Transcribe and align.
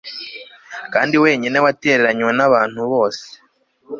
Kandi 0.93 1.15
wenyine 1.23 1.57
watereranywe 1.65 2.31
nabantu 2.37 2.81
bose 2.91 3.25